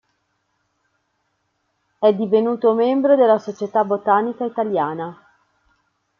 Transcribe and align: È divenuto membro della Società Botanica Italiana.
È 1.99 2.11
divenuto 2.11 2.73
membro 2.73 3.15
della 3.15 3.37
Società 3.37 3.83
Botanica 3.83 4.43
Italiana. 4.45 5.15